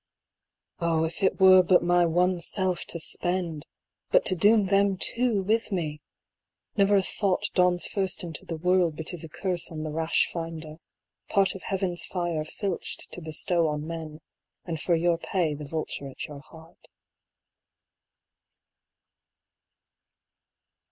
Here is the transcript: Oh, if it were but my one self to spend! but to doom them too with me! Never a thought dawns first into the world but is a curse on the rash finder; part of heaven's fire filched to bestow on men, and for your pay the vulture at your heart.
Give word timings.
Oh, 0.79 1.03
if 1.03 1.21
it 1.21 1.39
were 1.39 1.61
but 1.61 1.83
my 1.83 2.07
one 2.07 2.39
self 2.39 2.85
to 2.85 2.99
spend! 2.99 3.67
but 4.09 4.25
to 4.25 4.35
doom 4.35 4.65
them 4.65 4.97
too 4.97 5.43
with 5.43 5.71
me! 5.71 6.01
Never 6.75 6.95
a 6.95 7.03
thought 7.03 7.51
dawns 7.53 7.85
first 7.85 8.23
into 8.23 8.43
the 8.43 8.57
world 8.57 8.97
but 8.97 9.13
is 9.13 9.23
a 9.23 9.29
curse 9.29 9.69
on 9.71 9.83
the 9.83 9.91
rash 9.91 10.27
finder; 10.33 10.77
part 11.29 11.53
of 11.53 11.61
heaven's 11.61 12.03
fire 12.03 12.43
filched 12.43 13.11
to 13.11 13.21
bestow 13.21 13.67
on 13.67 13.85
men, 13.85 14.21
and 14.65 14.81
for 14.81 14.95
your 14.95 15.19
pay 15.19 15.53
the 15.53 15.65
vulture 15.65 16.09
at 16.09 16.25
your 16.25 16.39
heart. 16.39 16.87